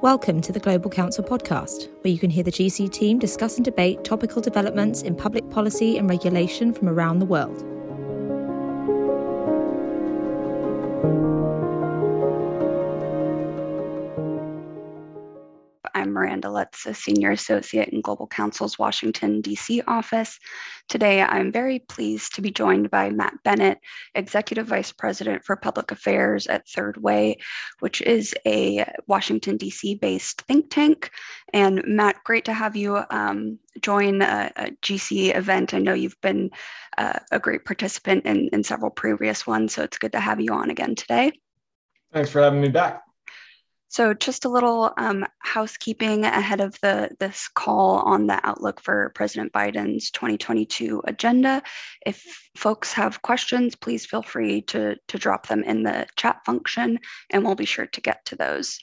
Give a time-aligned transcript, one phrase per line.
[0.00, 3.64] Welcome to the Global Counsel podcast, where you can hear the GC team discuss and
[3.64, 7.77] debate topical developments in public policy and regulation from around the world.
[16.58, 19.80] Lutz, a senior associate in Global Counsel's Washington, D.C.
[19.86, 20.40] office.
[20.88, 23.78] Today, I'm very pleased to be joined by Matt Bennett,
[24.16, 27.36] Executive Vice President for Public Affairs at Third Way,
[27.78, 29.94] which is a Washington, D.C.
[29.94, 31.12] based think tank.
[31.52, 35.74] And Matt, great to have you um, join a, a, GC event.
[35.74, 36.50] I know you've been
[36.96, 40.52] uh, a great participant in, in several previous ones, so it's good to have you
[40.52, 41.30] on again today.
[42.12, 43.02] Thanks for having me back.
[43.90, 49.12] So just a little um, housekeeping ahead of the this call on the outlook for
[49.14, 51.62] President Biden's 2022 agenda.
[52.04, 52.22] If
[52.54, 56.98] folks have questions, please feel free to, to drop them in the chat function
[57.30, 58.78] and we'll be sure to get to those.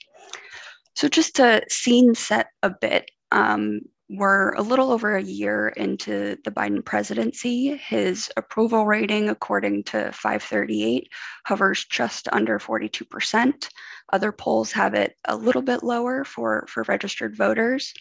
[0.95, 6.37] So just to scene set a bit, um, we're a little over a year into
[6.43, 7.75] the Biden presidency.
[7.77, 11.09] His approval rating, according to 538,
[11.45, 13.67] hovers just under 42%.
[14.13, 17.93] Other polls have it a little bit lower for, for registered voters.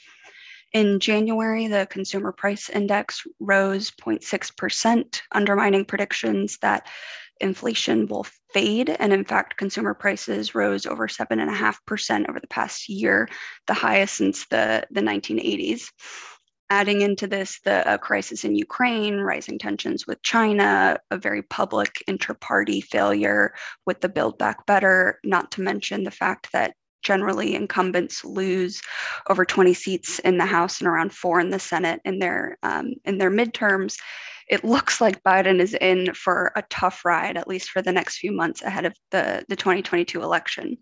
[0.75, 6.89] In January, the consumer price index rose 0.6%, undermining predictions that
[7.41, 8.91] inflation will fade.
[8.91, 13.29] And in fact, consumer prices rose over 7.5% over the past year,
[13.67, 15.89] the highest since the, the 1980s.
[16.71, 22.35] Adding into this the crisis in Ukraine, rising tensions with China, a very public inter
[22.35, 23.55] party failure
[23.87, 26.75] with the Build Back Better, not to mention the fact that
[27.05, 28.83] generally incumbents lose
[29.31, 32.95] over 20 seats in the House and around four in the Senate in their um,
[33.05, 33.97] in their midterms
[34.49, 38.19] it looks like Biden is in for a tough ride, at least for the next
[38.19, 40.77] few months ahead of the, the 2022 election.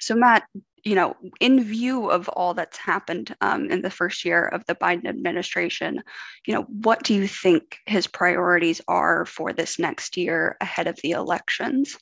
[0.00, 0.44] So, Matt,
[0.84, 4.74] you know, in view of all that's happened um, in the first year of the
[4.74, 6.02] Biden administration,
[6.46, 10.98] you know, what do you think his priorities are for this next year ahead of
[11.02, 11.96] the elections?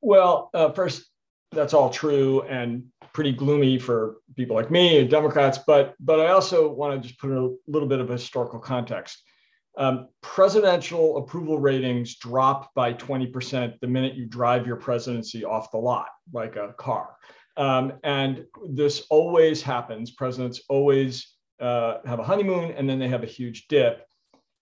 [0.00, 1.08] Well, uh, first,
[1.52, 5.58] that's all true and pretty gloomy for people like me and Democrats.
[5.66, 9.22] But but I also want to just put a little bit of historical context.
[9.76, 15.78] Um, presidential approval ratings drop by 20% the minute you drive your presidency off the
[15.78, 17.14] lot, like a car.
[17.56, 20.10] Um, and this always happens.
[20.10, 24.04] Presidents always uh, have a honeymoon and then they have a huge dip.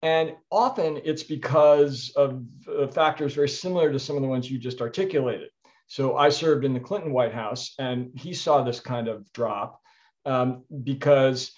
[0.02, 4.60] And often it's because of uh, factors very similar to some of the ones you
[4.60, 5.50] just articulated.
[5.90, 9.82] So I served in the Clinton White House, and he saw this kind of drop
[10.24, 11.52] um, because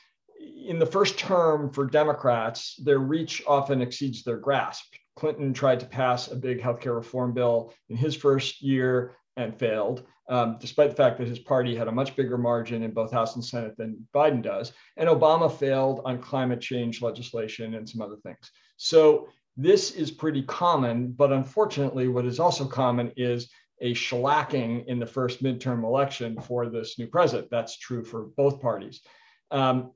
[0.66, 4.86] in the first term for Democrats, their reach often exceeds their grasp.
[5.18, 10.06] Clinton tried to pass a big healthcare reform bill in his first year and failed,
[10.30, 13.36] um, despite the fact that his party had a much bigger margin in both House
[13.36, 14.72] and Senate than Biden does.
[14.96, 18.50] And Obama failed on climate change legislation and some other things.
[18.78, 19.28] So
[19.58, 23.50] this is pretty common, but unfortunately, what is also common is
[23.81, 27.50] a shellacking in the first midterm election for this new president.
[27.52, 29.02] That's true for both parties.
[29.50, 29.92] Um,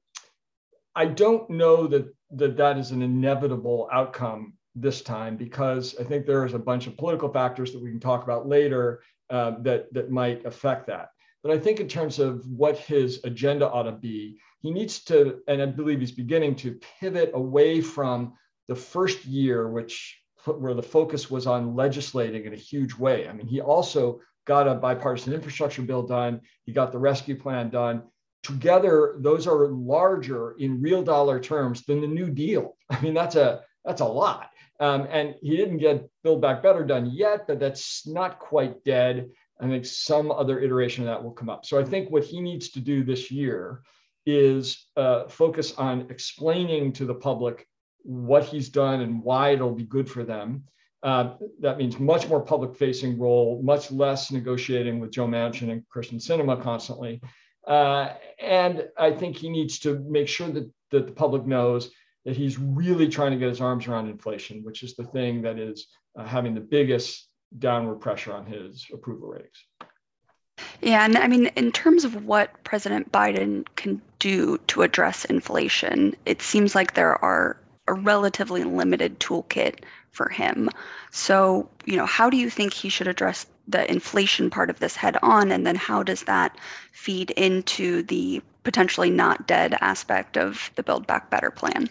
[0.96, 6.26] I don't know that, that that is an inevitable outcome this time because I think
[6.26, 9.94] there is a bunch of political factors that we can talk about later uh, that,
[9.94, 11.10] that might affect that.
[11.44, 15.42] But I think in terms of what his agenda ought to be, he needs to,
[15.48, 18.34] and I believe he's beginning to pivot away from
[18.68, 23.28] the first year, which where the focus was on legislating in a huge way.
[23.28, 26.42] I mean, he also got a bipartisan infrastructure bill done.
[26.66, 28.04] He got the rescue plan done.
[28.44, 32.78] Together, those are larger in real dollar terms than the New Deal.
[32.90, 34.50] I mean, that's a that's a lot.
[34.80, 39.30] Um, and he didn't get Build Back Better done yet, but that's not quite dead.
[39.60, 41.66] I think some other iteration of that will come up.
[41.66, 43.82] So I think what he needs to do this year
[44.26, 47.68] is uh, focus on explaining to the public
[48.06, 50.64] what he's done and why it'll be good for them.
[51.04, 55.84] Uh, that means much more public facing role, much less negotiating with Joe Manchin and
[55.94, 57.22] Kyrsten Sinema constantly.
[57.68, 61.92] Uh, and I think he needs to make sure that, that the public knows
[62.26, 65.60] that he's really trying to get his arms around inflation, which is the thing that
[65.60, 65.88] is
[66.18, 67.28] uh, having the biggest
[67.60, 69.66] downward pressure on his approval ratings.
[70.82, 76.16] Yeah, and I mean, in terms of what President Biden can do to address inflation,
[76.26, 79.80] it seems like there are a relatively limited toolkit
[80.12, 80.70] for him.
[81.12, 84.96] So, you know, how do you think he should address the inflation part of this
[84.96, 85.52] head on?
[85.52, 86.58] And then how does that
[86.92, 91.90] feed into the potentially not dead aspect of the Build Back Better plan?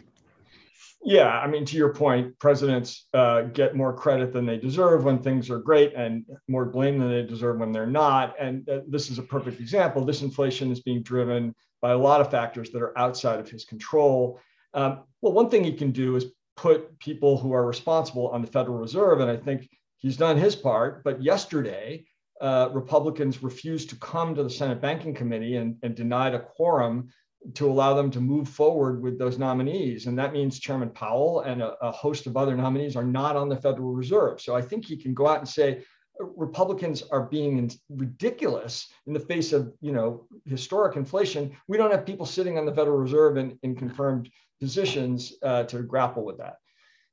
[1.07, 5.19] Yeah, I mean, to your point, presidents uh, get more credit than they deserve when
[5.19, 8.35] things are great, and more blame than they deserve when they're not.
[8.41, 10.03] And uh, this is a perfect example.
[10.07, 13.67] This inflation is being driven by a lot of factors that are outside of his
[13.67, 14.41] control.
[14.75, 16.27] Um, well, one thing he can do is
[16.57, 19.69] put people who are responsible on the Federal Reserve, and I think
[19.99, 21.03] he's done his part.
[21.05, 22.05] But yesterday,
[22.41, 27.09] uh, Republicans refused to come to the Senate Banking Committee and, and denied a quorum
[27.55, 30.07] to allow them to move forward with those nominees.
[30.07, 33.51] And that means Chairman Powell and a, a, host of other nominees are not on
[33.51, 34.41] the Federal Reserve.
[34.41, 35.85] So I think he can go out and say,
[36.19, 41.57] Republicans are being ridiculous in the face of you know historic inflation.
[41.67, 44.31] We don't have people sitting on the Federal Reserve in, in confirmed
[44.61, 46.57] positions uh, to grapple with that.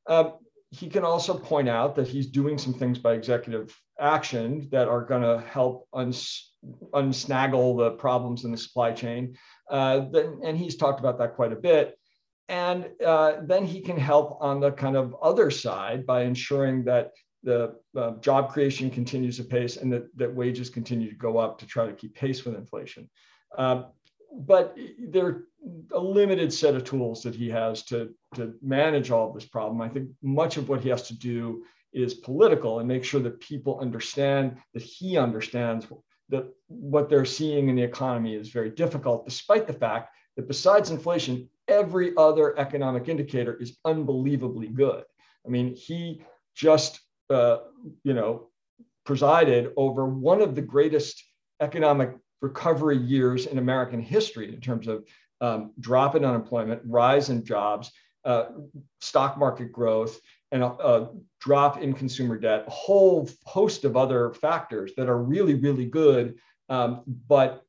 [0.08, 0.32] Uh,
[0.72, 5.04] he can also point out that he's doing some things by executive action that are
[5.04, 6.54] going to help uns-
[6.94, 9.36] unsnaggle the problems in the supply chain.
[9.70, 10.06] Uh,
[10.44, 11.98] and he's talked about that quite a bit.
[12.48, 17.12] And uh, then he can help on the kind of other side by ensuring that
[17.44, 21.66] the uh, job creation continues apace and that, that wages continue to go up to
[21.66, 23.10] try to keep pace with inflation.
[24.34, 25.48] But there are
[25.94, 29.82] a limited set of tools that he has to, to manage all this problem.
[29.82, 31.64] I think much of what he has to do
[31.94, 35.86] is political and make sure that people understand that he understands
[36.30, 40.90] that what they're seeing in the economy is very difficult, despite the fact that besides
[40.90, 45.04] inflation, every other economic indicator is unbelievably good.
[45.46, 46.22] I mean, he
[46.56, 47.02] just
[47.32, 47.60] uh,
[48.04, 48.50] you know,
[49.06, 51.24] presided over one of the greatest
[51.62, 55.06] economic recovery years in American history in terms of
[55.42, 57.92] um, drop in unemployment, rise in jobs,
[58.26, 58.46] uh,
[59.00, 60.20] stock market growth,
[60.52, 61.10] and a, a,
[61.40, 66.38] drop in consumer debt, a whole host of other factors that are really, really good.
[66.70, 67.64] Um, but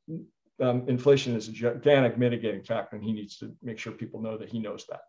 [0.61, 4.37] um, inflation is a gigantic mitigating factor, and he needs to make sure people know
[4.37, 5.01] that he knows that.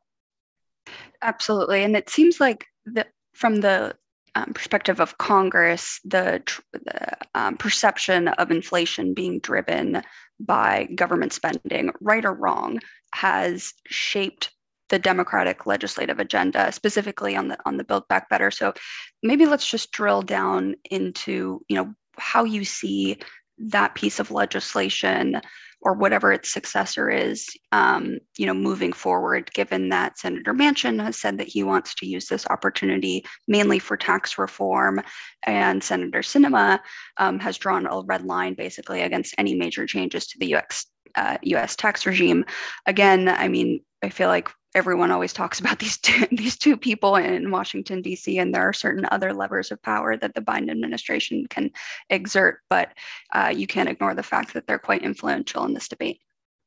[1.20, 1.82] Absolutely.
[1.82, 3.94] And it seems like the, from the
[4.34, 6.42] um, perspective of Congress, the,
[6.72, 10.02] the um, perception of inflation being driven
[10.40, 12.80] by government spending, right or wrong,
[13.14, 14.50] has shaped
[14.90, 18.50] the Democratic legislative agenda, specifically on the on the Build Back Better.
[18.50, 18.74] So
[19.22, 23.18] maybe let's just drill down into you know how you see
[23.58, 25.40] that piece of legislation
[25.84, 31.16] or whatever its successor is, um, you know, moving forward, given that Senator Manchin has
[31.16, 35.02] said that he wants to use this opportunity mainly for tax reform,
[35.42, 36.80] and Senator Sinema
[37.18, 40.86] um, has drawn a red line basically against any major changes to the US,
[41.16, 42.46] uh, US tax regime.
[42.86, 47.16] Again, I mean, I feel like everyone always talks about these two, these two people
[47.16, 48.38] in Washington D.C.
[48.38, 51.70] and there are certain other levers of power that the Biden administration can
[52.10, 52.92] exert, but
[53.32, 56.20] uh, you can't ignore the fact that they're quite influential in this debate.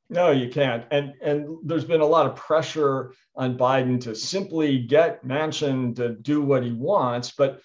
[0.10, 0.86] No, you can't.
[0.90, 6.16] And and there's been a lot of pressure on Biden to simply get Manchin to
[6.16, 7.62] do what he wants, but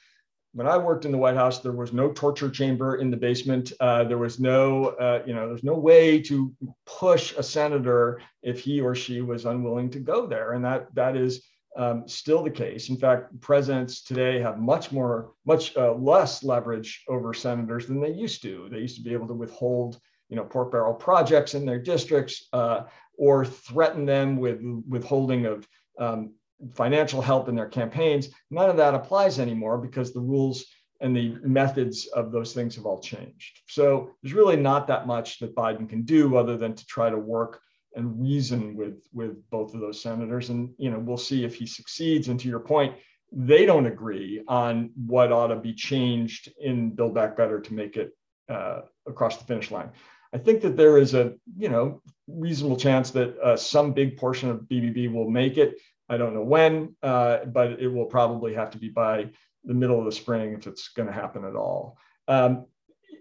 [0.55, 3.73] when I worked in the White House, there was no torture chamber in the basement.
[3.81, 6.53] Uh, there was no, uh, you know, there's no way to
[6.85, 11.17] push a senator if he or she was unwilling to go there, and that that
[11.17, 11.47] is
[11.77, 12.91] um, still the case.
[12.91, 18.13] In fact, presidents today have much more, much uh, less leverage over senators than they
[18.13, 18.69] used to.
[18.71, 19.99] They used to be able to withhold,
[20.29, 22.83] you know, pork barrel projects in their districts uh,
[23.17, 25.67] or threaten them with withholding of
[25.99, 26.35] um,
[26.75, 28.31] financial help in their campaigns.
[28.51, 30.65] None of that applies anymore because the rules
[31.01, 33.61] and the methods of those things have all changed.
[33.69, 37.19] So there's really not that much that Biden can do other than to try to
[37.19, 37.61] work
[37.95, 40.49] and reason with with both of those senators.
[40.51, 42.29] And you know, we'll see if he succeeds.
[42.29, 42.95] And to your point,
[43.33, 47.97] they don't agree on what ought to be changed in Build Back Better to make
[47.97, 48.17] it
[48.49, 49.91] uh, across the finish line.
[50.33, 54.51] I think that there is a you know reasonable chance that uh, some big portion
[54.51, 55.79] of BBB will make it.
[56.13, 59.31] I don't know when, uh, but it will probably have to be by
[59.65, 61.97] the middle of the spring if it's going to happen at all.
[62.29, 62.67] Um,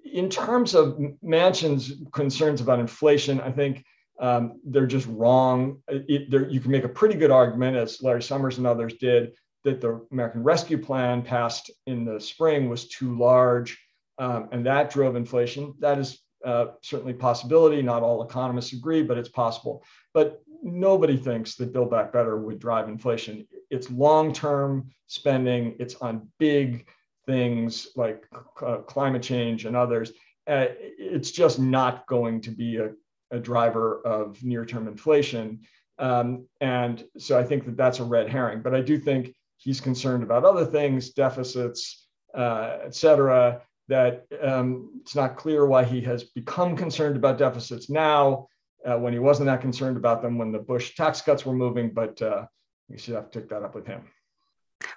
[0.03, 3.85] in terms of Manchin's concerns about inflation, I think
[4.19, 5.81] um, they're just wrong.
[5.87, 9.31] It, you can make a pretty good argument, as Larry Summers and others did,
[9.63, 13.79] that the American Rescue Plan passed in the spring was too large,
[14.17, 15.73] um, and that drove inflation.
[15.79, 17.81] That is uh, certainly possibility.
[17.81, 19.83] Not all economists agree, but it's possible.
[20.13, 23.47] But nobody thinks that Build Back Better would drive inflation.
[23.69, 26.87] It's long term spending, it's on big
[27.25, 28.25] things like
[28.65, 30.11] uh, climate change and others.
[30.47, 32.91] Uh, it's just not going to be a,
[33.31, 35.61] a driver of near term inflation.
[35.99, 38.61] Um, and so I think that that's a red herring.
[38.61, 44.91] But I do think he's concerned about other things, deficits, uh, et cetera, that um,
[45.01, 48.47] it's not clear why he has become concerned about deficits now
[48.85, 51.91] uh, when he wasn't that concerned about them when the Bush tax cuts were moving.
[51.93, 52.45] But uh,
[52.89, 54.03] we should have to take that up with him.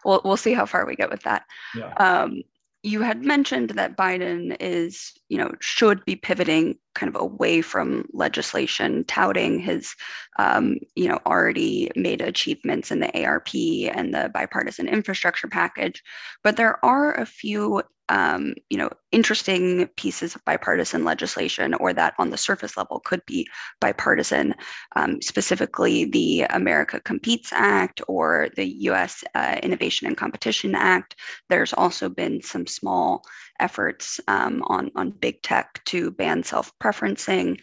[0.05, 1.45] We'll, we'll see how far we get with that.
[1.77, 1.93] Yeah.
[1.95, 2.43] Um,
[2.85, 8.05] you had mentioned that Biden is, you know, should be pivoting kind of away from
[8.13, 9.95] legislation, touting his,
[10.39, 16.03] um, you know, already made achievements in the ARP and the bipartisan infrastructure package.
[16.43, 22.15] But there are a few um, you know, interesting pieces of bipartisan legislation, or that
[22.19, 23.47] on the surface level could be
[23.81, 24.55] bipartisan,
[24.97, 29.25] um, specifically the America Competes Act or the U.S.
[29.35, 31.17] Uh, Innovation and Competition Act.
[31.49, 33.25] There's also been some small
[33.61, 37.59] efforts um, on on big tech to ban self-preferencing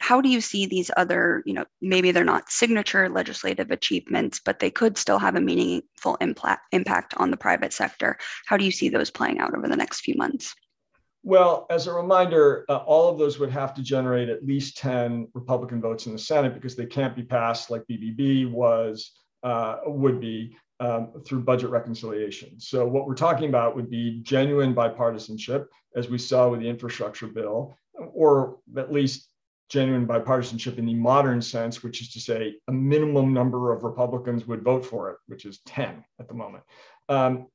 [0.00, 4.58] how do you see these other, you know, maybe they're not signature legislative achievements, but
[4.58, 8.18] they could still have a meaningful impact on the private sector?
[8.46, 10.54] How do you see those playing out over the next few months?
[11.24, 15.28] Well, as a reminder, uh, all of those would have to generate at least 10
[15.34, 19.12] Republican votes in the Senate because they can't be passed like BBB was,
[19.42, 22.60] uh, would be um, through budget reconciliation.
[22.60, 27.26] So, what we're talking about would be genuine bipartisanship, as we saw with the infrastructure
[27.26, 27.76] bill,
[28.12, 29.27] or at least
[29.68, 34.46] genuine bipartisanship in the modern sense, which is to say a minimum number of Republicans
[34.46, 36.64] would vote for it, which is 10 at the moment.
[37.08, 37.46] Um,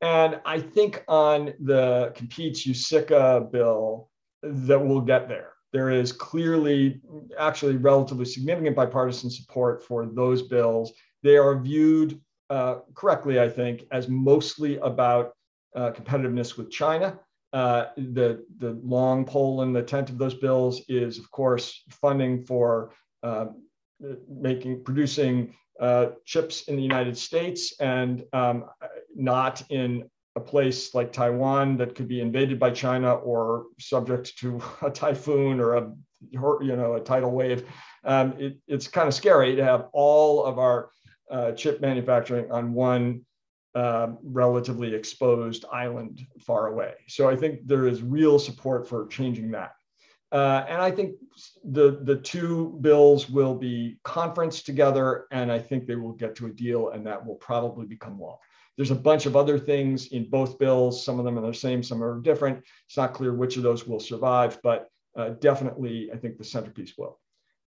[0.00, 4.10] and I think on the competes USICA bill
[4.42, 5.52] that we'll get there.
[5.72, 7.00] There is clearly,
[7.38, 10.92] actually, relatively significant bipartisan support for those bills.
[11.22, 15.32] They are viewed uh, correctly, I think, as mostly about
[15.74, 17.18] uh, competitiveness with China
[17.56, 22.44] uh, the, the long pole in the tent of those bills is, of course, funding
[22.44, 23.46] for uh,
[24.28, 28.66] making producing uh, chips in the United States and um,
[29.14, 30.04] not in
[30.36, 35.58] a place like Taiwan that could be invaded by China or subject to a typhoon
[35.58, 35.92] or a
[36.30, 37.64] you know a tidal wave.
[38.04, 40.90] Um, it, it's kind of scary to have all of our
[41.30, 43.24] uh, chip manufacturing on one
[43.76, 46.94] um, relatively exposed island far away.
[47.08, 49.72] So I think there is real support for changing that.
[50.32, 51.16] Uh, and I think
[51.62, 56.46] the, the two bills will be conferenced together, and I think they will get to
[56.46, 58.38] a deal, and that will probably become law.
[58.78, 61.04] There's a bunch of other things in both bills.
[61.04, 62.64] Some of them are the same, some are different.
[62.86, 66.94] It's not clear which of those will survive, but uh, definitely, I think the centerpiece
[66.96, 67.20] will.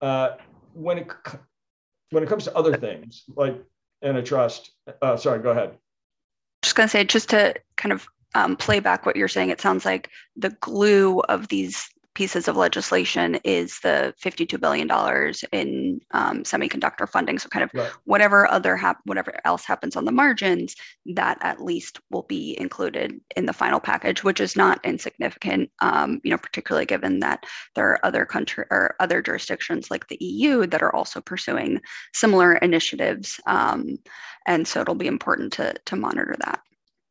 [0.01, 0.31] Uh,
[0.74, 1.12] when it
[2.12, 3.59] when it comes to other things like
[4.03, 4.71] antitrust,
[5.01, 5.77] uh, sorry, go ahead
[6.65, 9.62] just going to say, just to kind of um, play back what you're saying, it
[9.62, 14.89] sounds like the glue of these pieces of legislation is the $52 billion
[15.51, 17.38] in um, semiconductor funding.
[17.38, 17.91] So kind of right.
[18.05, 20.75] whatever other hap- whatever else happens on the margins,
[21.13, 25.69] that at least will be included in the final package, which is not insignificant.
[25.81, 27.45] Um, you know, particularly given that
[27.75, 31.81] there are other country or other jurisdictions like the EU that are also pursuing
[32.13, 33.98] similar initiatives, um,
[34.48, 36.62] and so it'll be important to to monitor that.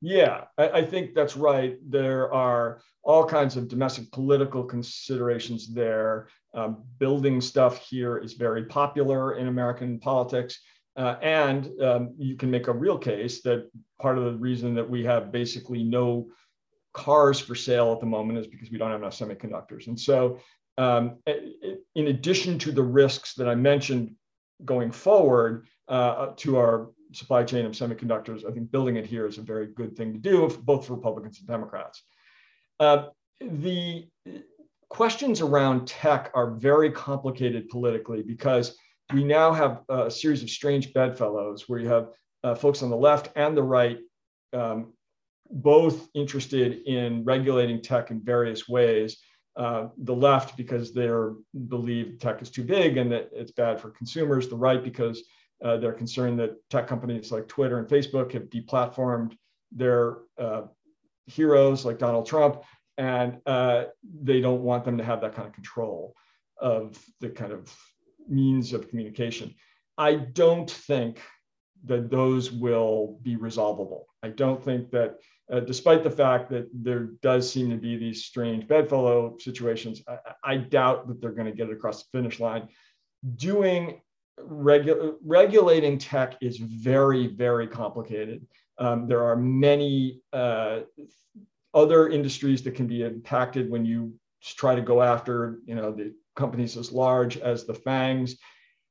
[0.04, 1.78] Yeah, I, I think that's right.
[1.88, 6.28] There are all kinds of domestic political considerations there.
[6.52, 10.60] Um, building stuff here is very popular in American politics.
[10.94, 14.88] Uh, and um, you can make a real case that part of the reason that
[14.88, 16.28] we have basically no
[16.92, 19.86] cars for sale at the moment is because we don't have enough semiconductors.
[19.86, 20.38] And so,
[20.76, 21.16] um,
[21.94, 24.14] in addition to the risks that I mentioned
[24.66, 29.38] going forward uh, to our supply chain of semiconductors, I think building it here is
[29.38, 32.02] a very good thing to do, both for Republicans and Democrats.
[32.80, 33.06] Uh,
[33.40, 34.06] the
[34.88, 38.76] questions around tech are very complicated politically because
[39.12, 42.08] we now have a series of strange bedfellows where you have
[42.42, 43.98] uh, folks on the left and the right
[44.52, 44.92] um,
[45.50, 49.18] both interested in regulating tech in various ways.
[49.56, 51.08] Uh, the left because they
[51.68, 54.48] believe tech is too big and that it's bad for consumers.
[54.48, 55.22] The right because
[55.62, 59.36] uh, they're concerned that tech companies like Twitter and Facebook have deplatformed
[59.72, 60.62] their uh,
[61.26, 62.62] heroes like Donald Trump,
[62.96, 63.84] and uh,
[64.22, 66.14] they don't want them to have that kind of control
[66.60, 67.74] of the kind of
[68.28, 69.54] means of communication.
[69.98, 71.20] I don't think
[71.84, 74.06] that those will be resolvable.
[74.22, 75.16] I don't think that,
[75.52, 80.18] uh, despite the fact that there does seem to be these strange bedfellow situations, I,
[80.42, 82.68] I doubt that they're going to get it across the finish line.
[83.36, 84.00] Doing
[84.40, 88.46] regu- regulating tech is very, very complicated.
[88.78, 90.80] Um, there are many uh,
[91.72, 96.14] other industries that can be impacted when you try to go after, you know, the
[96.36, 98.36] companies as large as the FANGs.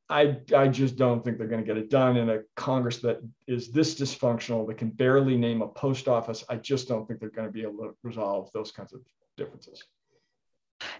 [0.09, 3.19] I, I just don't think they're going to get it done in a Congress that
[3.47, 6.43] is this dysfunctional, that can barely name a post office.
[6.49, 9.01] I just don't think they're going to be able to resolve those kinds of
[9.37, 9.83] differences.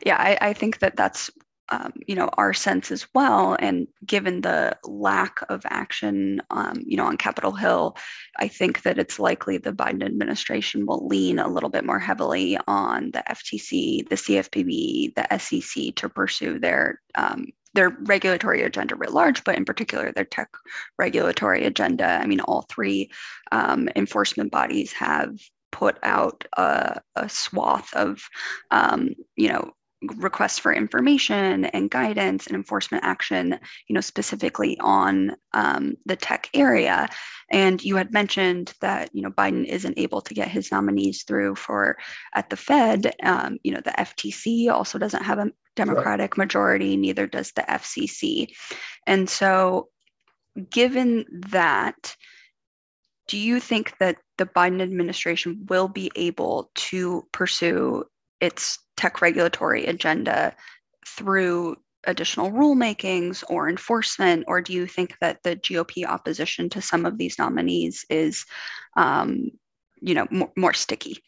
[0.05, 1.29] Yeah, I, I think that that's
[1.70, 6.98] um, you know, our sense as well, and given the lack of action, um, you
[6.98, 7.96] know, on Capitol Hill,
[8.38, 12.58] I think that it's likely the Biden administration will lean a little bit more heavily
[12.67, 19.13] on the FTC, the CFPB, the SEC to pursue their um, their regulatory agenda writ
[19.13, 20.50] large, but in particular their tech
[21.00, 22.05] regulatory agenda.
[22.05, 23.10] I mean, all three
[23.51, 25.36] um, enforcement bodies have
[25.72, 28.22] put out a, a swath of,
[28.70, 29.72] um, you know,
[30.17, 36.50] requests for information and guidance and enforcement action, you know, specifically on um, the tech
[36.53, 37.07] area.
[37.51, 41.55] And you had mentioned that, you know, Biden isn't able to get his nominees through
[41.55, 41.98] for
[42.33, 43.13] at the Fed.
[43.24, 48.48] Um, you know, the FTC also doesn't have a Democratic majority, neither does the FCC.
[49.07, 49.89] And so,
[50.69, 52.15] given that,
[53.27, 58.05] do you think that the Biden administration will be able to pursue
[58.43, 60.53] its tech regulatory agenda
[61.07, 67.05] through additional rulemakings or enforcement, or do you think that the GOP opposition to some
[67.05, 68.45] of these nominees is,
[68.97, 69.50] um,
[70.01, 71.23] you know, more, more sticky?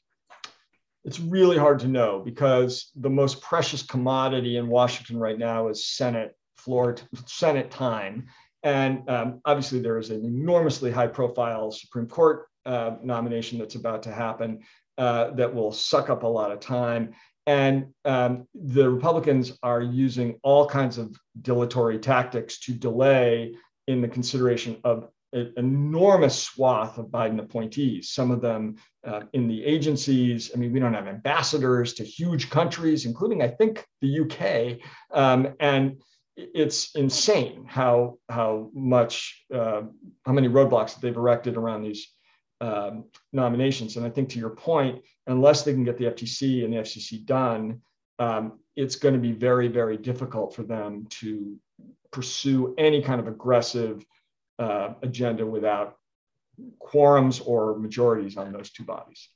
[1.05, 5.88] It's really hard to know because the most precious commodity in Washington right now is
[5.88, 8.27] Senate floor, Senate time,
[8.63, 14.12] and um, obviously there is an enormously high-profile Supreme Court uh, nomination that's about to
[14.12, 14.60] happen
[14.98, 17.14] uh, that will suck up a lot of time.
[17.48, 23.56] And um, the Republicans are using all kinds of dilatory tactics to delay
[23.88, 29.48] in the consideration of an enormous swath of Biden appointees, some of them uh, in
[29.48, 30.50] the agencies.
[30.54, 34.80] I mean, we don't have ambassadors to huge countries, including, I think, the UK.
[35.12, 36.02] Um, and
[36.38, 39.84] it's insane how, how much, uh,
[40.25, 42.14] how many roadblocks they've erected around these
[42.62, 43.98] um, nominations.
[43.98, 47.26] And I think to your point, unless they can get the FTC and the FCC
[47.26, 47.82] done,
[48.20, 51.58] um, it's going to be very, very difficult for them to
[52.12, 54.06] pursue any kind of aggressive
[54.60, 55.98] uh, agenda without
[56.82, 59.30] quorums or majorities on those two bodies.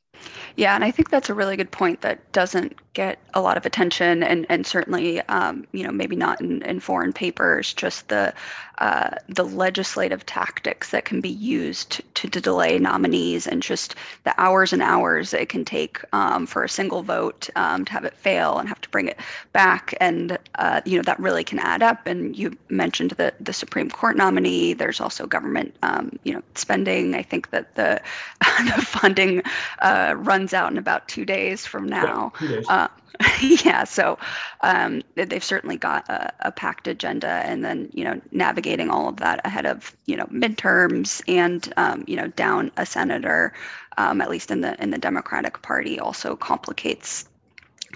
[0.55, 3.65] Yeah, and I think that's a really good point that doesn't get a lot of
[3.65, 7.73] attention, and and certainly, um, you know, maybe not in, in foreign papers.
[7.73, 8.33] Just the
[8.79, 14.33] uh, the legislative tactics that can be used to, to, delay nominees, and just the
[14.41, 18.13] hours and hours it can take um, for a single vote um, to have it
[18.15, 19.19] fail and have to bring it
[19.53, 22.05] back, and uh, you know that really can add up.
[22.05, 24.73] And you mentioned the the Supreme Court nominee.
[24.73, 27.15] There's also government, um, you know, spending.
[27.15, 28.01] I think that the
[28.75, 29.41] the funding.
[29.81, 32.31] Uh, uh, runs out in about two days from now.
[32.41, 32.65] Yeah, days.
[32.69, 32.87] Uh,
[33.41, 34.17] yeah so
[34.61, 39.17] um, they've certainly got a, a, packed agenda, and then you know navigating all of
[39.17, 43.53] that ahead of you know midterms and um, you know down a senator,
[43.97, 47.27] um, at least in the in the Democratic Party, also complicates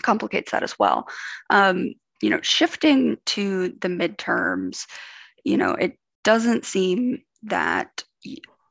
[0.01, 1.07] complicates that as well.
[1.49, 4.87] Um, you know, shifting to the midterms,
[5.43, 8.03] you know, it doesn't seem that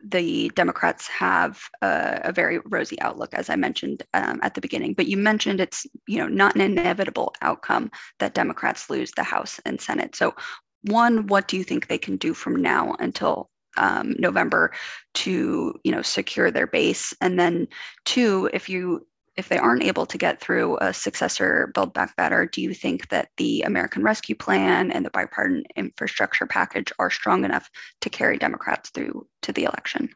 [0.02, 4.94] the Democrats have a, a, very rosy outlook, as I mentioned um, at the beginning.
[4.94, 9.60] But you mentioned it's you know not an inevitable outcome that Democrats lose the House
[9.64, 10.16] and Senate.
[10.16, 10.34] So,
[10.82, 14.72] one, what do you think they can do from now until um, November
[15.14, 17.14] to you know secure their base?
[17.20, 17.68] And then,
[18.04, 22.46] two, if you if they aren't able to get through a successor Build Back Better,
[22.46, 27.44] do you think that the American Rescue Plan and the bipartisan infrastructure package are strong
[27.44, 27.70] enough
[28.02, 30.10] to carry Democrats through to the election?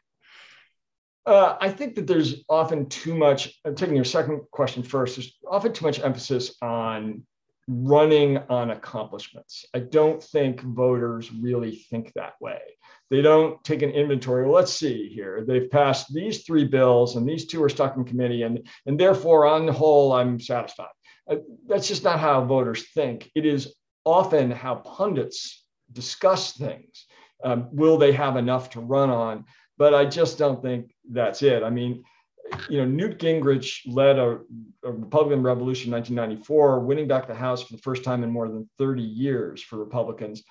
[1.25, 5.37] Uh, I think that there's often too much, I'm taking your second question first, there's
[5.45, 7.23] often too much emphasis on
[7.67, 9.65] running on accomplishments.
[9.73, 12.59] I don't think voters really think that way.
[13.09, 14.43] They don't take an inventory.
[14.43, 15.45] Well, let's see here.
[15.47, 19.45] They've passed these three bills, and these two are stuck in committee, and, and therefore,
[19.45, 20.87] on the whole, I'm satisfied.
[21.29, 23.31] Uh, that's just not how voters think.
[23.35, 27.05] It is often how pundits discuss things.
[27.43, 29.45] Um, will they have enough to run on?
[29.77, 31.63] But I just don't think that's it.
[31.63, 32.03] I mean,
[32.69, 34.39] you know, Newt Gingrich led a,
[34.83, 38.47] a, Republican revolution in 1994, winning back the House for the first time in more
[38.47, 40.43] than 30 years for Republicans.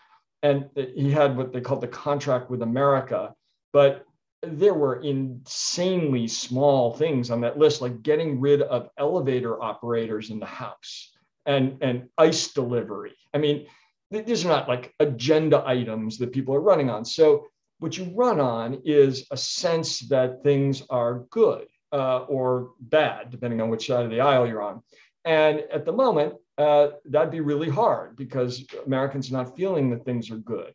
[0.42, 3.34] And he had what they called the contract with America.
[3.72, 4.04] But
[4.42, 10.38] there were insanely small things on that list, like getting rid of elevator operators in
[10.38, 11.12] the House
[11.46, 13.14] and, and ice delivery.
[13.34, 13.66] I mean,
[14.10, 17.04] these are not like agenda items that people are running on.
[17.04, 17.46] So,
[17.78, 23.60] what you run on is a sense that things are good uh, or bad, depending
[23.60, 24.82] on which side of the aisle you're on.
[25.26, 30.04] And at the moment, uh, that'd be really hard because Americans are not feeling that
[30.04, 30.72] things are good.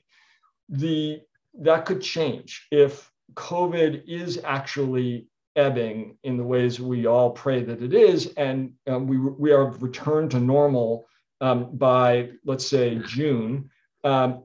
[0.69, 1.21] The
[1.59, 7.81] that could change if COVID is actually ebbing in the ways we all pray that
[7.81, 11.07] it is, and um, we we are returned to normal
[11.41, 13.69] um, by, let's say, June,
[14.03, 14.43] um,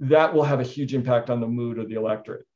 [0.00, 2.46] that will have a huge impact on the mood of the electorate.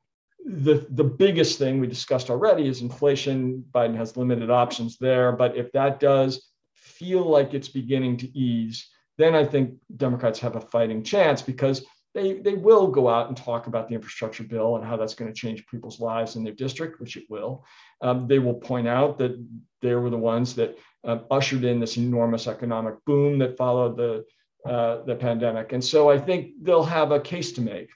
[0.45, 3.65] The, the biggest thing we discussed already is inflation.
[3.73, 5.33] Biden has limited options there.
[5.33, 6.49] But if that does
[6.87, 11.85] feel like it's beginning to ease, then I think Democrats have a fighting chance because
[12.15, 15.33] they, they will go out and talk about the infrastructure bill and how that's going
[15.33, 17.65] to change people's lives in their district, which it will.
[18.01, 19.45] Um, they will point out that
[19.83, 24.25] they were the ones that uh, ushered in this enormous economic boom that followed the,
[24.71, 25.73] uh, the pandemic.
[25.73, 27.91] And so I think they'll have a case to make.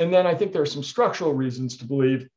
[0.00, 2.28] And then I think there are some structural reasons to believe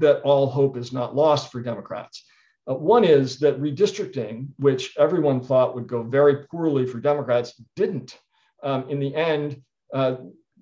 [0.00, 2.24] that all hope is not lost for Democrats.
[2.68, 8.18] Uh, one is that redistricting, which everyone thought would go very poorly for Democrats, didn't.
[8.62, 10.16] Um, in the end, uh,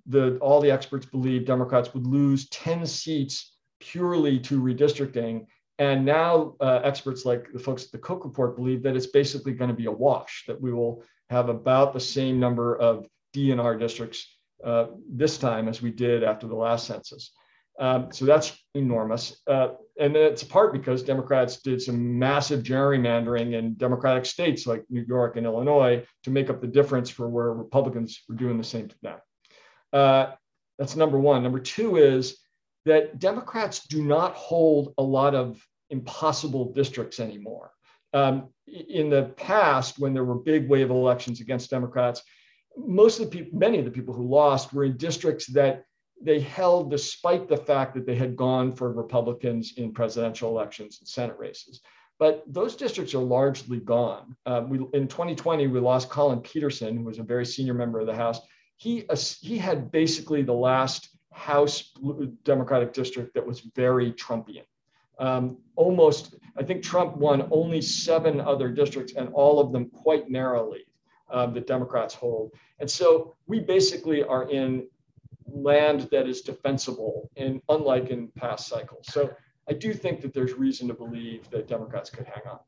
[0.07, 5.47] the, all the experts believe Democrats would lose 10 seats purely to redistricting.
[5.79, 9.53] And now uh, experts like the folks at the Cook Report believe that it's basically
[9.53, 13.79] going to be a wash, that we will have about the same number of DNR
[13.79, 17.33] districts uh, this time as we did after the last census.
[17.79, 19.41] Um, so that's enormous.
[19.47, 25.05] Uh, and it's part because Democrats did some massive gerrymandering in Democratic states like New
[25.07, 28.89] York and Illinois to make up the difference for where Republicans were doing the same
[28.89, 29.19] to them.
[29.93, 30.33] Uh,
[30.79, 31.43] that's number one.
[31.43, 32.39] Number two is
[32.85, 37.71] that Democrats do not hold a lot of impossible districts anymore.
[38.15, 42.23] Um, in the past, when there were big wave elections against Democrats,
[42.77, 45.85] most of the people, many of the people who lost were in districts that
[46.25, 51.09] they held despite the fact that they had gone for Republicans in presidential elections and
[51.09, 51.81] Senate races.
[52.19, 54.37] But those districts are largely gone.
[54.47, 58.07] Uh, we, in 2020, we lost Collin Peterson, who was a very senior member of
[58.07, 58.41] the House.
[58.77, 61.93] He, uh, he had basically the last House
[62.45, 64.65] Democratic district that was very Trumpian.
[65.19, 70.31] Um, almost, I think Trump won only seven other districts, and all of them quite
[70.31, 70.85] narrowly
[71.31, 72.53] uh, that Democrats hold.
[72.79, 74.87] And so we basically are in
[75.47, 79.07] land that is defensible, and unlike in past cycles.
[79.09, 79.31] So
[79.69, 82.59] I do think that there's reason to believe that Democrats could hang on.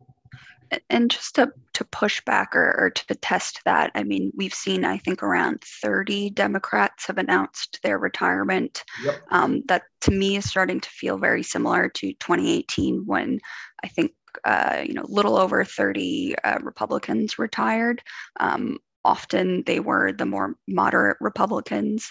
[0.91, 4.85] And just to, to push back or, or to test that, I mean, we've seen,
[4.85, 8.83] I think, around 30 Democrats have announced their retirement.
[9.05, 9.23] Yep.
[9.31, 13.41] Um, that to me is starting to feel very similar to 2018 when
[13.85, 14.13] I think,
[14.45, 18.03] uh, you know, little over 30 uh, Republicans retired.
[18.41, 22.11] Um, often they were the more moderate Republicans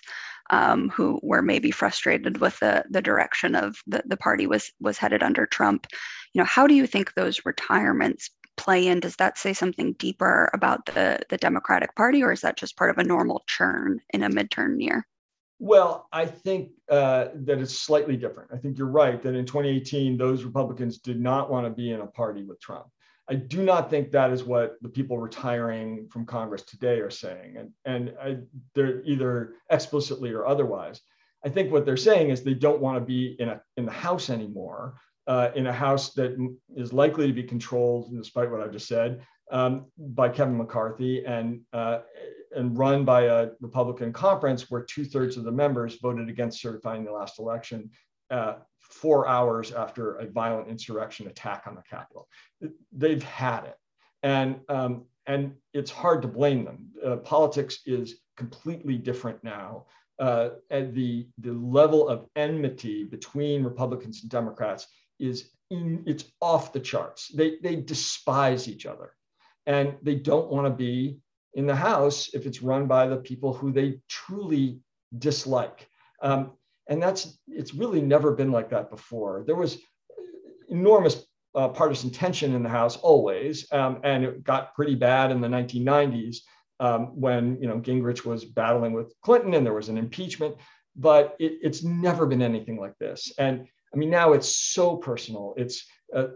[0.50, 4.98] um, who were maybe frustrated with the, the direction of the, the party was was
[4.98, 5.88] headed under Trump.
[6.34, 9.00] You know, how do you think those retirements play in?
[9.00, 12.90] Does that say something deeper about the, the Democratic Party, or is that just part
[12.90, 15.06] of a normal churn in a midterm year?
[15.60, 18.52] Well, I think uh, that it's slightly different.
[18.54, 22.02] I think you're right that in 2018, those Republicans did not want to be in
[22.02, 22.88] a party with Trump.
[23.30, 27.56] I do not think that is what the people retiring from Congress today are saying,
[27.58, 28.38] and and I,
[28.76, 31.00] they're either explicitly or otherwise.
[31.46, 33.92] I think what they're saying is they don't want to be in a in the
[33.92, 34.96] House anymore,
[35.28, 36.36] uh, in a House that
[36.76, 41.62] is likely to be controlled, despite what I've just said, um, by Kevin McCarthy and
[41.72, 42.00] uh,
[42.56, 47.06] and run by a Republican conference where two thirds of the members voted against certifying
[47.06, 47.90] the last election.
[48.30, 48.56] Uh,
[48.94, 52.28] four hours after a violent insurrection attack on the Capitol.
[52.92, 53.78] They've had it.
[54.22, 56.92] And, um, and it's hard to blame them.
[57.04, 59.86] Uh, politics is completely different now.
[60.20, 64.88] Uh, and the, the level of enmity between Republicans and Democrats
[65.20, 67.30] is in, it's off the charts.
[67.30, 69.14] They, they despise each other
[69.66, 71.18] and they don't want to be
[71.56, 74.80] in the House if it's run by the people who they truly
[75.18, 75.88] dislike.
[76.22, 76.54] Um,
[76.88, 79.44] and that's it's really never been like that before.
[79.46, 79.80] There was
[80.70, 85.40] enormous uh, partisan tension in the House always, um, and it got pretty bad in
[85.40, 86.38] the 1990s
[86.80, 90.56] um, when you know Gingrich was battling with Clinton and there was an impeachment.
[90.96, 93.32] But it, it's never been anything like this.
[93.40, 95.54] And I mean, now it's so personal.
[95.58, 96.28] It's uh,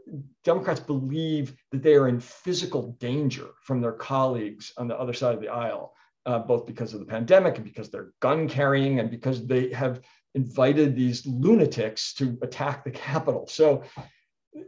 [0.44, 5.36] Democrats believe that they are in physical danger from their colleagues on the other side
[5.36, 5.94] of the aisle,
[6.26, 10.02] uh, both because of the pandemic and because they're gun carrying and because they have
[10.36, 13.48] invited these lunatics to attack the Capitol.
[13.48, 13.84] So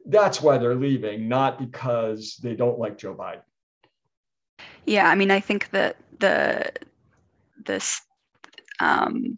[0.05, 3.41] that's why they're leaving, not because they don't like Joe Biden.
[4.85, 6.71] Yeah, I mean, I think that the
[7.65, 8.01] this
[8.79, 9.37] um,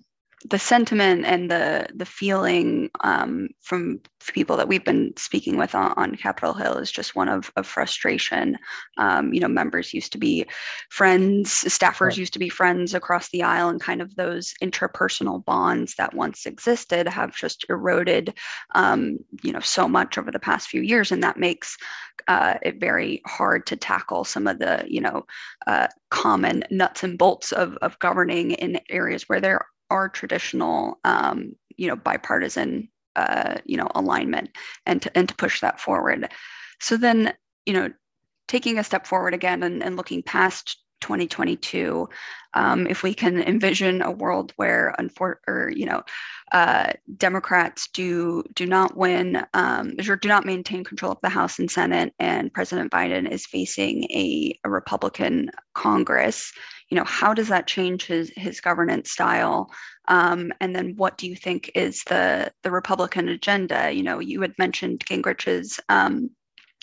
[0.50, 4.00] the sentiment and the the feeling um, from
[4.34, 7.66] people that we've been speaking with on, on Capitol Hill is just one of, of
[7.66, 8.58] frustration.
[8.98, 10.46] Um, you know, members used to be
[10.90, 12.18] friends, staffers right.
[12.18, 16.46] used to be friends across the aisle, and kind of those interpersonal bonds that once
[16.46, 18.34] existed have just eroded,
[18.76, 21.78] um, you know, so much over the past few years, and that makes
[22.28, 25.26] uh, it very hard to tackle some of the, you know,
[25.68, 31.54] uh, common nuts and bolts of, of governing in areas where there our traditional, um,
[31.78, 34.50] you know, bipartisan, uh, you know, alignment,
[34.86, 36.30] and to and to push that forward.
[36.80, 37.34] So then,
[37.66, 37.90] you know,
[38.48, 42.08] taking a step forward again and, and looking past 2022,
[42.54, 46.04] um, if we can envision a world where, unfor- or you know,
[46.52, 51.60] uh, Democrats do do not win um, or do not maintain control of the House
[51.60, 56.52] and Senate, and President Biden is facing a, a Republican Congress,
[56.92, 59.72] you know, how does that change his his governance style?
[60.10, 63.92] Um, and then what do you think is the the Republican agenda?
[63.92, 66.30] You know, you had mentioned Gingrich's um,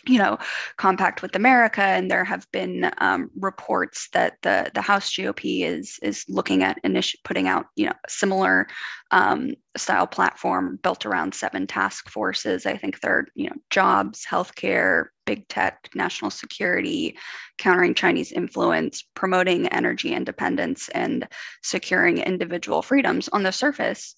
[0.09, 0.38] you know,
[0.77, 5.99] compact with America, and there have been um, reports that the the House GOP is
[6.03, 8.66] is looking at initi- putting out you know similar
[9.11, 12.66] um, style platform built around seven task forces.
[12.66, 17.16] I think they're you know jobs, healthcare, big tech, national security,
[17.59, 21.29] countering Chinese influence, promoting energy independence, and
[21.62, 23.29] securing individual freedoms.
[23.29, 24.14] On the surface,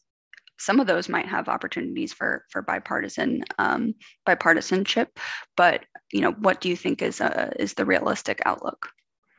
[0.61, 3.95] some of those might have opportunities for for bipartisan um,
[4.29, 5.09] bipartisanship,
[5.57, 8.89] but you know, what do you think is uh, is the realistic outlook?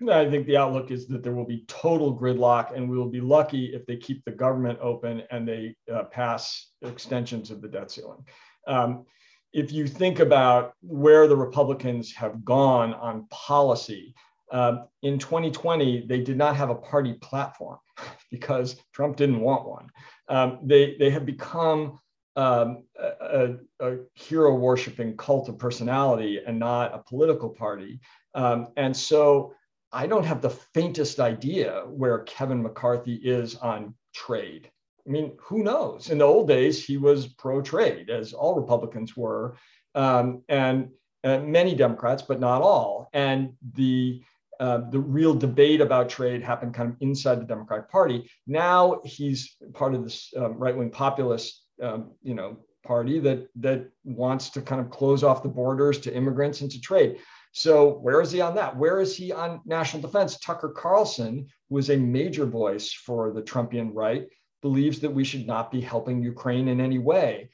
[0.09, 3.21] I think the outlook is that there will be total gridlock, and we will be
[3.21, 7.91] lucky if they keep the government open and they uh, pass extensions of the debt
[7.91, 8.25] ceiling.
[8.65, 9.05] Um,
[9.53, 14.15] if you think about where the Republicans have gone on policy,
[14.51, 17.77] um, in 2020, they did not have a party platform
[18.31, 19.87] because Trump didn't want one
[20.31, 21.99] um, they, they have become
[22.37, 27.99] um, a, a, hero worshiping cult of personality and not a political party.
[28.33, 29.53] Um, and so
[29.91, 34.71] I don't have the faintest idea where Kevin McCarthy is on trade.
[35.05, 36.09] I mean, who knows?
[36.09, 39.57] In the old days, he was pro trade, as all Republicans were,
[39.93, 40.91] um, and,
[41.25, 43.09] and many Democrats, but not all.
[43.11, 44.23] And the
[44.61, 48.29] uh, the real debate about trade happened kind of inside the Democratic Party.
[48.45, 54.51] Now he's part of this um, right-wing populist, um, you know, party that that wants
[54.51, 57.17] to kind of close off the borders to immigrants and to trade.
[57.53, 57.73] So
[58.05, 58.77] where is he on that?
[58.77, 60.37] Where is he on national defense?
[60.37, 64.27] Tucker Carlson, who is a major voice for the Trumpian right,
[64.61, 67.49] believes that we should not be helping Ukraine in any way.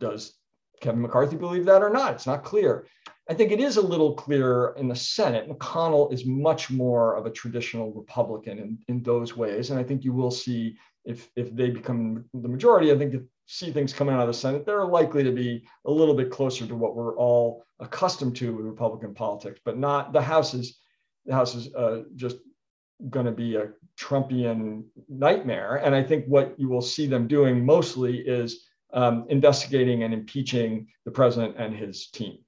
[0.00, 0.32] Does
[0.80, 2.14] Kevin McCarthy believe that or not?
[2.14, 2.86] It's not clear.
[3.30, 5.50] I think it is a little clearer in the Senate.
[5.50, 9.70] McConnell is much more of a traditional Republican in, in those ways.
[9.70, 13.28] And I think you will see if, if they become the majority, I think to
[13.46, 16.66] see things coming out of the Senate, they're likely to be a little bit closer
[16.66, 20.78] to what we're all accustomed to with Republican politics, but not the House is,
[21.26, 22.38] the House is uh, just
[23.10, 25.76] going to be a Trumpian nightmare.
[25.84, 28.64] And I think what you will see them doing mostly is
[28.94, 32.38] um, investigating and impeaching the president and his team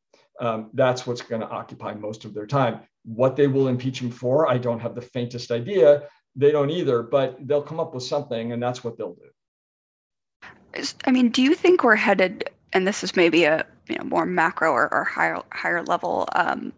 [0.41, 2.81] um, that's what's going to occupy most of their time.
[3.05, 6.03] What they will impeach him for, I don't have the faintest idea.
[6.37, 10.83] They don't either, but they'll come up with something, and that's what they'll do.
[11.05, 14.27] I mean, do you think we're headed, and this is maybe a you know, more
[14.27, 16.73] macro or, or higher higher level um,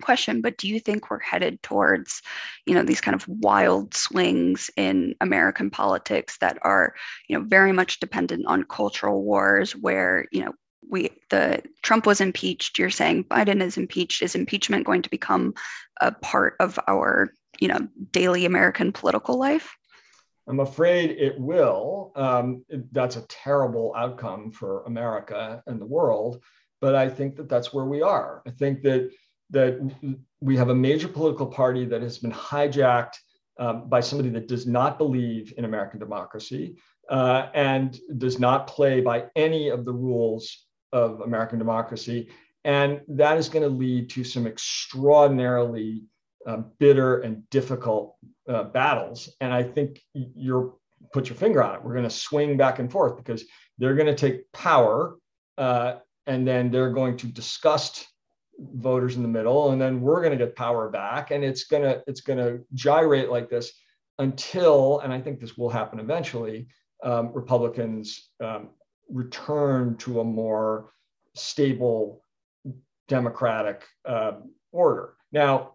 [0.00, 2.22] question, but do you think we're headed towards,
[2.66, 6.94] you know, these kind of wild swings in American politics that are,
[7.28, 10.52] you know, very much dependent on cultural wars, where you know
[10.88, 12.78] we the Trump was impeached.
[12.78, 14.22] You're saying Biden is impeached.
[14.22, 15.54] Is impeachment going to become
[16.00, 19.76] a part of our you know daily American political life?
[20.48, 22.12] I'm afraid it will.
[22.14, 26.42] Um, it, that's a terrible outcome for America and the world.
[26.80, 28.42] But I think that that's where we are.
[28.46, 29.10] I think that
[29.50, 33.16] that we have a major political party that has been hijacked
[33.58, 36.76] um, by somebody that does not believe in American democracy
[37.08, 42.28] uh, and does not play by any of the rules of American democracy.
[42.64, 46.02] And that is going to lead to some extraordinarily
[46.46, 48.16] uh, bitter and difficult
[48.48, 49.28] uh, battles.
[49.40, 50.74] And I think you're
[51.12, 51.84] put your finger on it.
[51.84, 53.44] We're going to swing back and forth because
[53.78, 55.16] they're going to take power
[55.58, 55.96] uh,
[56.26, 58.06] and then they're going to disgust
[58.58, 61.82] voters in the middle and then we're going to get power back and it's going
[61.82, 63.72] to it's going to gyrate like this
[64.18, 66.66] until and i think this will happen eventually
[67.04, 68.70] um, republicans um,
[69.08, 70.90] return to a more
[71.34, 72.22] stable
[73.08, 74.32] democratic uh,
[74.72, 75.14] order.
[75.32, 75.72] Now,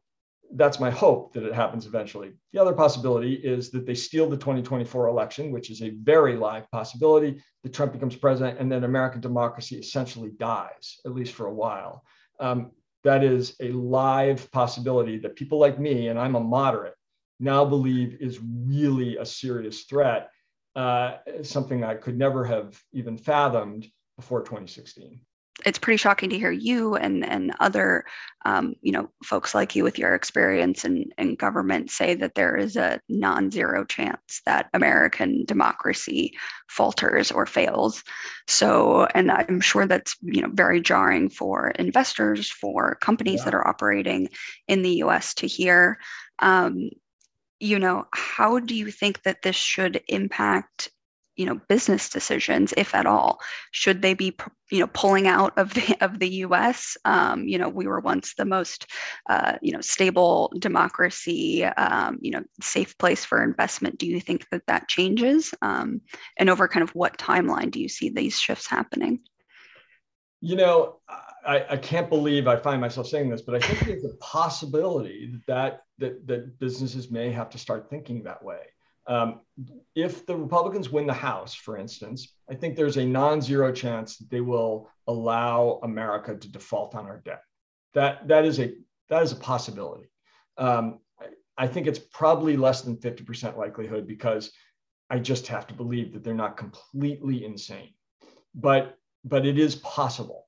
[0.54, 2.34] that's my hope that it happens eventually.
[2.52, 6.70] The other possibility is that they steal the 2024 election, which is a very live
[6.72, 11.54] possibility, that Trump becomes president and then American democracy essentially dies, at least for a
[11.54, 12.04] while.
[12.40, 12.72] Um,
[13.04, 16.96] that is a live possibility that people like me, and I'm a moderate,
[17.40, 20.30] now believe is really a serious threat,
[20.76, 25.22] uh, something I could never have even fathomed before 2016
[25.66, 28.06] it's pretty shocking to hear you and and other
[28.46, 32.56] um, you know folks like you with your experience in, in government say that there
[32.56, 36.34] is a non-zero chance that American democracy
[36.68, 38.04] falters or fails.
[38.48, 43.46] So, and I'm sure that's you know very jarring for investors, for companies yeah.
[43.46, 44.30] that are operating
[44.68, 45.34] in the U.S.
[45.36, 46.00] to hear.
[46.40, 46.90] Um,
[47.62, 50.90] you know, how do you think that this should impact
[51.38, 53.40] you know business decisions if at all?
[53.72, 54.36] Should they be
[54.72, 58.34] you know pulling out of the of the US um, you know we were once
[58.34, 58.88] the most
[59.30, 64.00] uh, you know stable democracy um, you know safe place for investment.
[64.00, 65.54] Do you think that that changes?
[65.62, 66.02] Um,
[66.38, 69.22] and over kind of what timeline do you see these shifts happening?
[70.42, 70.98] You know
[71.46, 75.34] I, I can't believe I find myself saying this, but I think there's a possibility
[75.48, 78.60] that, that that businesses may have to start thinking that way.
[79.08, 79.42] Um,
[79.96, 84.18] if the Republicans win the House, for instance, I think there's a non zero chance
[84.18, 87.42] that they will allow America to default on our debt.
[87.94, 88.74] That, that, is, a,
[89.10, 90.10] that is a possibility.
[90.58, 91.00] Um,
[91.58, 94.52] I think it's probably less than 50% likelihood because
[95.10, 97.94] I just have to believe that they're not completely insane.
[98.56, 100.46] But, but it is possible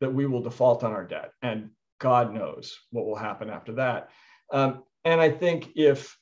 [0.00, 1.32] that we will default on our debt.
[1.42, 4.10] And God knows what will happen after that.
[4.52, 6.16] Um, and I think if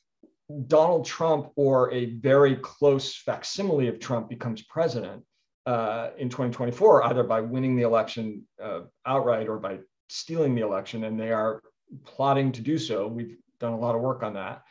[0.67, 5.23] Donald Trump or a very close facsimile of Trump becomes president
[5.67, 11.05] uh, in 2024, either by winning the election uh, outright or by stealing the election,
[11.05, 11.63] and they are
[12.05, 13.07] plotting to do so.
[13.07, 14.63] We've done a lot of work on that.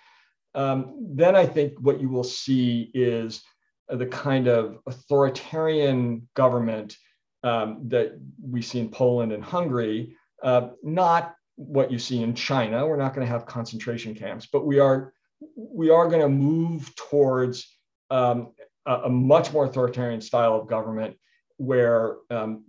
[0.56, 3.42] Um, then I think what you will see is
[3.89, 6.96] the kind of authoritarian government
[7.44, 12.88] um, that we see in Poland and Hungary, uh, not what you see in China.
[12.88, 15.14] We're not going to have concentration camps, but we are
[15.56, 17.68] we are going to move towards
[18.10, 18.54] um,
[18.86, 21.18] a, a, much more authoritarian style of government
[21.58, 22.64] where um,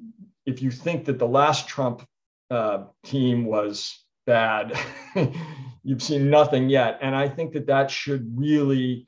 [0.45, 2.05] if you think that the last Trump
[2.51, 4.77] uh, team was bad,
[5.85, 6.99] you've seen nothing yet.
[7.01, 9.07] And I think that that should really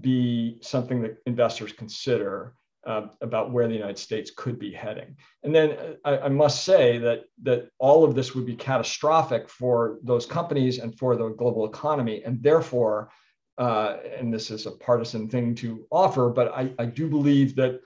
[0.00, 2.54] be something that investors consider
[2.86, 5.16] uh, about where the United States could be heading.
[5.42, 9.48] And then uh, I, I, must say that that all of this would be catastrophic
[9.50, 13.10] for those companies and for the global economy, and therefore,
[13.58, 17.80] uh, and this is a partisan thing to offer, but I, I do believe that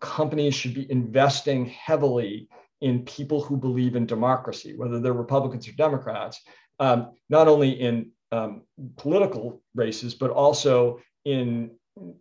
[0.00, 2.48] companies should be investing heavily
[2.80, 6.40] in people who believe in democracy, whether they're Republicans or Democrats,
[6.78, 8.62] um, not only in um,
[8.96, 11.70] political races, but also in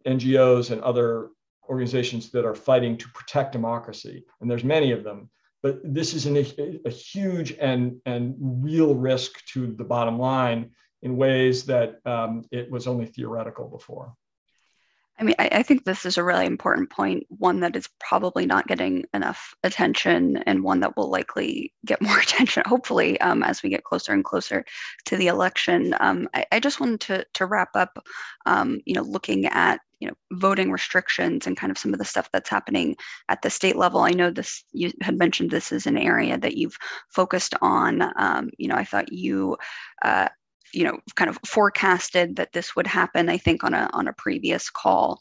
[0.05, 1.29] NGOs and other
[1.69, 5.29] organizations that are fighting to protect democracy, and there's many of them.
[5.61, 6.37] But this is an,
[6.85, 12.71] a, huge and, and real risk to the bottom line in ways that um, it
[12.71, 14.13] was only theoretical before.
[15.19, 18.45] I mean, I, I, think this is a really important point, one that is probably
[18.45, 23.61] not getting enough attention, and one that will likely get more attention, hopefully, um, as
[23.61, 24.63] we get closer and closer
[25.05, 25.93] to the election.
[25.99, 27.99] Um, I, I, just wanted to, to wrap up,
[28.45, 32.05] um, you know, looking at you know voting restrictions and kind of some of the
[32.05, 32.95] stuff that's happening
[33.29, 34.01] at the state level.
[34.01, 36.77] I know this you had mentioned this is an area that you've
[37.09, 38.11] focused on.
[38.17, 39.57] Um, you know i thought you
[40.03, 40.29] uh,
[40.73, 44.13] you know kind of forecasted that this would happen i think on a on a
[44.13, 45.19] previous call.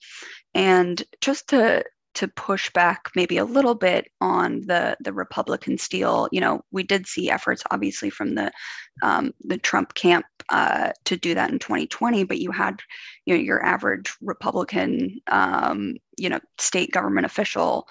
[0.54, 6.28] And just to to push back maybe a little bit on the the Republican steal.
[6.32, 8.50] You know, we did see efforts, obviously, from the
[9.02, 12.80] um, the Trump camp uh, to do that in 2020, but you had
[13.26, 17.86] you know your average Republican, um, you know, state government official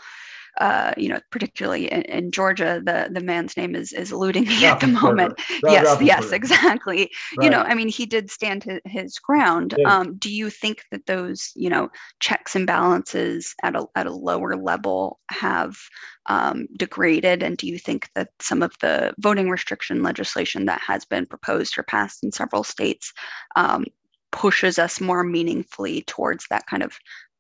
[0.59, 4.65] uh, you know, particularly in, in, Georgia, the the man's name is is eluding me
[4.65, 5.39] at the moment.
[5.63, 7.11] yes, yes, exactly.
[7.37, 7.45] Right.
[7.45, 9.75] You know, I mean, he did stand his, his ground.
[9.77, 9.93] Yeah.
[9.93, 11.89] Um, do you think that those, you know,
[12.19, 15.77] checks and balances at a at a lower level have
[16.25, 17.43] um, degraded?
[17.43, 21.77] And do you think that some of the voting restriction legislation that has been proposed
[21.77, 23.13] or passed in several states
[23.55, 23.85] um,
[24.31, 26.97] pushes us more meaningfully towards that kind of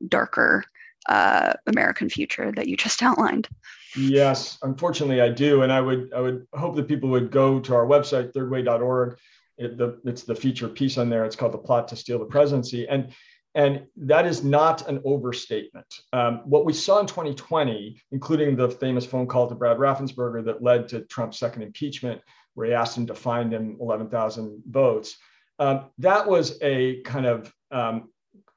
[0.07, 0.63] darker
[1.07, 3.47] uh, American future that you just outlined.
[3.95, 7.75] Yes, unfortunately, I do, and I would I would hope that people would go to
[7.75, 9.17] our website thirdway.org.
[9.57, 11.25] It, the, it's the feature piece on there.
[11.25, 13.11] It's called "The Plot to Steal the Presidency," and
[13.55, 15.87] and that is not an overstatement.
[16.13, 20.61] Um, what we saw in 2020, including the famous phone call to Brad Raffensperger that
[20.61, 22.21] led to Trump's second impeachment,
[22.53, 25.17] where he asked him to find him 11,000 votes.
[25.57, 28.09] Um, that was a kind of um,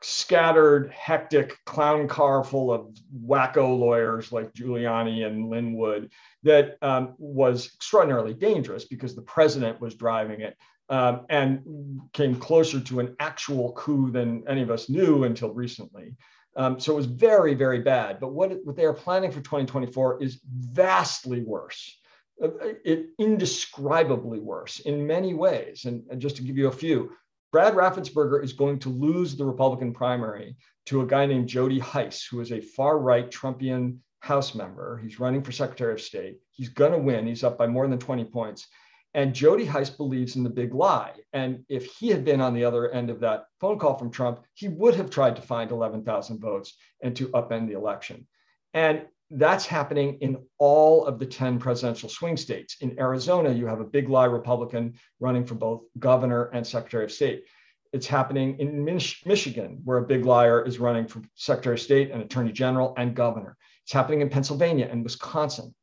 [0.03, 2.89] scattered, hectic clown car full of
[3.25, 6.11] wacko lawyers like Giuliani and Lin Wood
[6.43, 10.57] that um, was extraordinarily dangerous because the president was driving it
[10.89, 16.17] um, and came closer to an actual coup than any of us knew until recently.
[16.57, 18.19] Um, so it was very, very bad.
[18.19, 21.97] But what, what they are planning for 2024 is vastly worse.
[22.43, 22.49] Uh,
[22.85, 25.85] it indescribably worse in many ways.
[25.85, 27.13] And, and just to give you a few,
[27.53, 32.25] Brad Raffensperger is going to lose the Republican primary to a guy named Jody Hice,
[32.25, 34.99] who is a far right Trumpian House member.
[34.99, 36.39] He's running for Secretary of State.
[36.53, 37.27] He's going to win.
[37.27, 38.69] He's up by more than 20 points.
[39.15, 41.15] And Jody Hice believes in the big lie.
[41.33, 44.45] And if he had been on the other end of that phone call from Trump,
[44.55, 48.29] he would have tried to find 11,000 votes and to upend the election.
[48.75, 52.77] And that's happening in all of the 10 presidential swing states.
[52.81, 57.13] In Arizona, you have a big lie Republican running for both governor and secretary of
[57.13, 57.45] state.
[57.93, 62.11] It's happening in Mich- Michigan, where a big liar is running for secretary of state
[62.11, 63.57] and attorney general and governor.
[63.85, 65.75] It's happening in Pennsylvania and Wisconsin.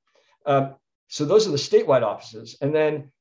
[0.45, 0.75] Um,
[1.07, 2.57] so those are the statewide offices.
[2.61, 3.11] And then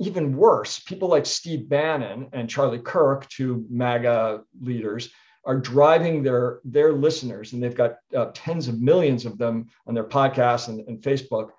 [0.00, 5.10] even worse, people like Steve Bannon and Charlie Kirk, two MAGA leaders,
[5.46, 9.94] are driving their their listeners, and they've got uh, tens of millions of them on
[9.94, 11.50] their podcasts and, and Facebook,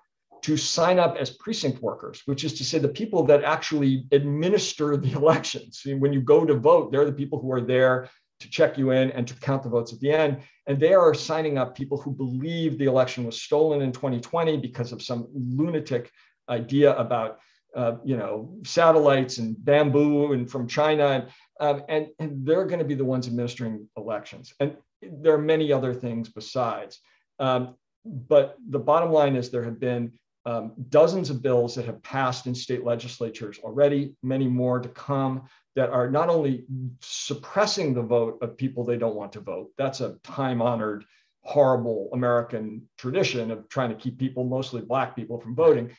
[0.42, 4.96] to sign up as precinct workers, which is to say the people that actually administer
[4.96, 5.82] the elections.
[5.84, 8.08] when you go to vote, they're the people who are there
[8.40, 10.38] to check you in and to count the votes at the end.
[10.66, 14.92] And they are signing up people who believe the election was stolen in 2020 because
[14.92, 16.12] of some lunatic
[16.48, 17.38] idea about
[17.74, 21.28] uh, you know satellites and bamboo and from China.
[21.60, 24.54] Um, and, and they're going to be the ones administering elections.
[24.60, 27.00] And there are many other things besides.
[27.40, 30.12] Um, but the bottom line is there have been
[30.46, 35.42] um, dozens of bills that have passed in state legislatures already, many more to come
[35.76, 36.64] that are not only
[37.02, 39.70] suppressing the vote of people they don't want to vote.
[39.76, 41.04] That's a time honored,
[41.42, 45.90] horrible American tradition of trying to keep people, mostly Black people, from voting.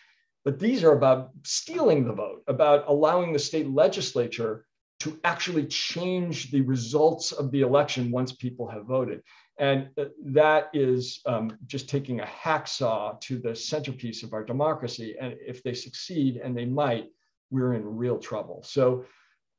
[0.46, 4.66] But these are about stealing the vote, about allowing the state legislature
[5.02, 9.22] to actually change the results of the election once people have voted.
[9.58, 9.90] And
[10.26, 15.16] that is um, just taking a hacksaw to the centerpiece of our democracy.
[15.20, 17.08] And if they succeed, and they might,
[17.52, 18.64] we're in real trouble.
[18.64, 19.06] So